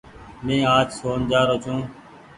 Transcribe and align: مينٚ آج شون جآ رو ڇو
مينٚ 0.45 0.67
آج 0.75 0.87
شون 0.97 1.19
جآ 1.29 1.41
رو 1.47 1.57
ڇو 1.63 1.75